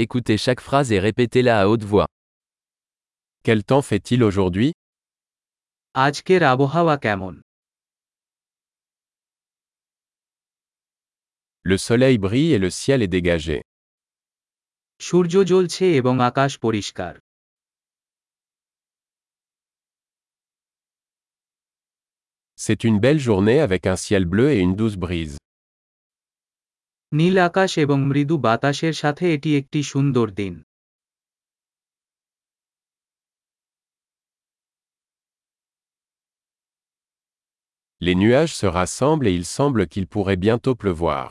Écoutez 0.00 0.38
chaque 0.38 0.60
phrase 0.60 0.92
et 0.92 1.00
répétez-la 1.00 1.60
à 1.60 1.66
haute 1.66 1.82
voix. 1.82 2.06
Quel 3.42 3.64
temps 3.64 3.82
fait-il 3.82 4.22
aujourd'hui 4.22 4.70
আজকের 5.94 6.42
আবহাওয়া 6.52 6.96
কেমন 7.04 7.34
Le 11.70 11.76
soleil 11.88 12.16
brille 12.26 12.52
et 12.56 12.60
le 12.64 12.70
ciel 12.80 13.00
est 13.02 13.12
dégagé. 13.16 13.58
সূর্য 15.06 15.34
জ্বলছে 15.50 15.84
এবং 16.00 16.14
আকাশ 16.30 16.52
পরিষ্কার 16.64 17.14
C'est 22.64 22.80
une 22.88 22.98
belle 23.04 23.22
journée 23.28 23.60
avec 23.68 23.82
un 23.92 23.98
ciel 24.04 24.24
bleu 24.32 24.48
et 24.54 24.60
une 24.66 24.76
douce 24.80 24.98
brise. 25.06 25.36
নীল 27.11 27.35
আকাশ 27.39 27.71
এবং 27.77 27.97
মৃদু 28.11 28.35
বাতাসের 28.37 28.93
সাথে 28.93 29.25
এটি 29.35 29.49
একটি 29.59 29.79
সুন্দর 29.83 30.27
দিন 30.41 30.55
Les 38.01 38.15
nuages 38.15 38.53
se 38.61 38.67
rassemblent 38.79 39.27
et 39.27 39.35
il 39.41 39.45
semble 39.45 39.87
qu'il 39.87 40.07
pourrait 40.07 40.41
bientôt 40.45 40.75
pleuvoir. 40.75 41.27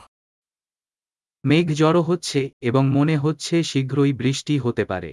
মেঘ 1.43 1.67
জড়ো 1.73 2.01
হচ্ছে 2.01 2.41
এবং 2.61 2.83
মনে 2.89 3.15
হচ্ছে 3.17 3.55
শীঘ্রই 3.63 4.11
বৃষ্টি 4.13 4.55
হতে 4.59 4.83
পারে 4.85 5.11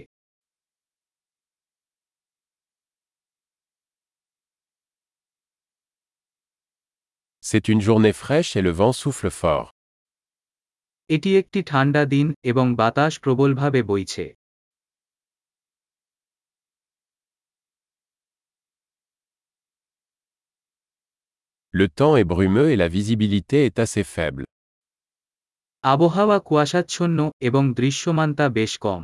C'est 7.43 7.65
une 7.73 7.81
journée 7.81 8.15
fraîche 8.23 8.51
et 8.55 8.63
le 8.67 8.71
vent 8.79 8.93
souffle 9.01 9.31
fort. 9.41 9.67
এটি 11.09 11.29
একটি 11.37 11.59
ঠান্ডা 11.63 12.01
দিন 12.05 12.27
এবং 12.43 12.65
বাতাস 12.75 13.13
প্রবলভাবে 13.19 13.81
বইছে 13.83 14.25
Le 21.73 21.87
temps 21.89 22.15
est 22.17 22.25
brumeux 22.25 22.69
et 22.71 22.75
la 22.75 22.89
visibilité 22.89 23.57
est 23.65 23.79
assez 23.79 24.03
faible. 24.15 24.43
আবহাওয়া 25.83 26.37
কুয়াশাচ্ছন্ন 26.39 27.19
এবং 27.41 27.63
দৃশ্যমানতা 27.73 28.45
বেশ 28.49 28.73
কম 28.77 29.01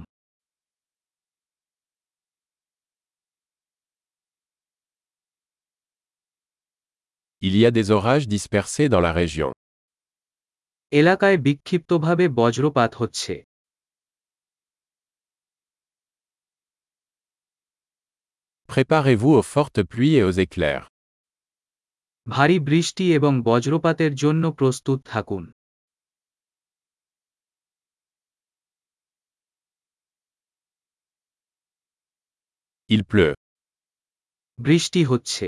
Il 7.42 7.54
y 7.56 7.66
a 7.66 7.72
des 7.72 7.88
orages 7.92 8.28
dispersés 8.28 8.90
dans 8.90 9.04
la 9.08 9.14
région. 9.14 9.50
এলাকায় 10.93 11.39
বিক্ষিপ্তভাবে 11.39 12.25
বজ্রপাত 12.29 12.91
হচ্ছে 12.95 13.35
Préparez-vous 18.69 19.33
aux 19.35 19.47
fortes 19.55 19.83
pluies 19.83 20.17
et 20.17 20.23
aux 20.23 20.37
éclairs. 20.47 20.85
ভারী 22.27 22.59
বৃষ্টি 22.61 23.05
এবং 23.15 23.33
বজ্রপাতের 23.43 24.13
জন্য 24.15 24.45
প্রস্তুত 24.53 24.99
থাকুন 25.07 25.45
Il 32.91 33.03
pleut. 33.05 33.37
বৃষ্টি 34.59 35.05
হচ্ছে 35.05 35.47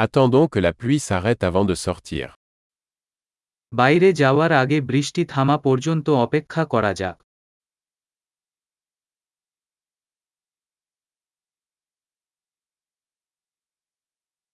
Attendons 0.00 0.46
que 0.48 0.60
la 0.60 0.72
pluie 0.72 1.00
s'arrête 1.00 1.42
avant 1.50 1.64
de 1.70 1.74
sortir. 1.86 2.26
বাইরে 3.72 4.08
যাওয়ার 4.12 4.52
আগে 4.52 4.78
বৃষ্টি 4.80 5.22
থামা 5.24 5.56
পর্যন্ত 5.66 6.06
অপেক্ষা 6.26 6.62
করা 6.72 6.92
যাক 7.00 7.16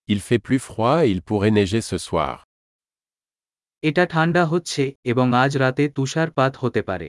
Il 0.09 0.21
fait 0.21 0.43
plus 0.47 0.61
froid 0.69 0.99
et 1.05 1.11
il 1.15 1.21
pourrait 1.23 1.55
neiger 1.59 1.83
ce 1.91 1.99
soir. 2.09 2.35
এটা 3.83 4.05
ঠান্ডা 4.07 4.43
হচ্ছে 4.47 4.83
এবং 5.05 5.27
আজ 5.35 5.53
রাতে 5.57 5.85
তুষারপাত 5.89 6.53
হতে 6.57 6.81
পারে 6.83 7.09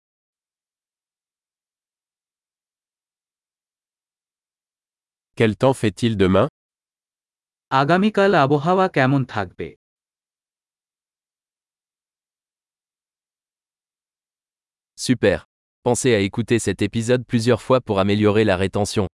Quel 5.40 5.54
temps 5.56 5.74
fait-il 5.74 6.16
demain 6.16 6.48
আগামীকাল 7.70 8.32
আবহাওয়া 8.44 8.86
কেমন 8.96 9.22
থাকবে 9.34 9.68
Super. 15.06 15.38
Pensez 15.86 16.12
à 16.18 16.20
écouter 16.28 16.58
cet 16.58 16.78
épisode 16.88 17.22
plusieurs 17.32 17.62
fois 17.66 17.80
pour 17.86 17.96
améliorer 17.98 18.44
la 18.44 18.56
rétention. 18.56 19.06